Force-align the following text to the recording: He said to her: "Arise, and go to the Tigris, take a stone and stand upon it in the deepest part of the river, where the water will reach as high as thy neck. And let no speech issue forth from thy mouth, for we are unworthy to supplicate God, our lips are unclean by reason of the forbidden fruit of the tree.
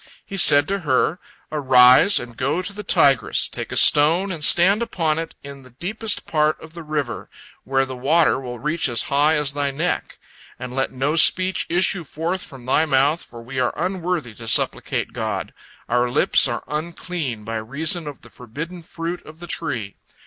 He 0.25 0.35
said 0.35 0.67
to 0.67 0.79
her: 0.79 1.19
"Arise, 1.51 2.19
and 2.19 2.35
go 2.35 2.63
to 2.63 2.73
the 2.73 2.81
Tigris, 2.81 3.47
take 3.47 3.71
a 3.71 3.77
stone 3.77 4.31
and 4.31 4.43
stand 4.43 4.81
upon 4.81 5.19
it 5.19 5.35
in 5.43 5.61
the 5.61 5.69
deepest 5.69 6.25
part 6.25 6.59
of 6.59 6.73
the 6.73 6.81
river, 6.81 7.29
where 7.65 7.85
the 7.85 7.95
water 7.95 8.39
will 8.39 8.57
reach 8.57 8.89
as 8.89 9.03
high 9.13 9.35
as 9.35 9.53
thy 9.53 9.69
neck. 9.69 10.17
And 10.57 10.73
let 10.73 10.91
no 10.91 11.15
speech 11.15 11.67
issue 11.69 12.03
forth 12.03 12.43
from 12.43 12.65
thy 12.65 12.83
mouth, 12.85 13.21
for 13.23 13.43
we 13.43 13.59
are 13.59 13.75
unworthy 13.77 14.33
to 14.33 14.47
supplicate 14.47 15.13
God, 15.13 15.53
our 15.87 16.09
lips 16.09 16.47
are 16.47 16.63
unclean 16.67 17.43
by 17.43 17.57
reason 17.57 18.07
of 18.07 18.21
the 18.21 18.31
forbidden 18.31 18.81
fruit 18.81 19.23
of 19.23 19.37
the 19.37 19.45
tree. 19.45 19.97